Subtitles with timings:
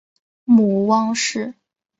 [0.45, 1.53] 母汪氏。